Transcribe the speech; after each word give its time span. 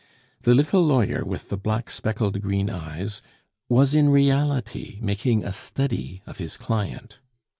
The 0.41 0.55
little 0.55 0.83
lawyer 0.83 1.23
with 1.23 1.49
the 1.49 1.57
black 1.57 1.91
speckled 1.91 2.41
green 2.41 2.71
eyes 2.71 3.21
was 3.69 3.93
in 3.93 4.09
reality 4.09 4.97
making 4.99 5.43
a 5.45 5.53
study 5.53 6.23
of 6.25 6.39
his 6.39 6.57
client. 6.57 7.19